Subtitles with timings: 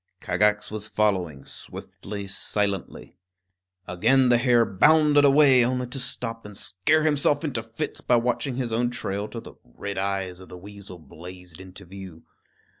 [0.19, 3.19] Kagax was following, swiftly, silently.
[3.87, 8.55] Again the hare bounded away, only to stop and scare himself into fits by watching
[8.55, 12.23] his own trail till the red eyes of the weasel blazed into view.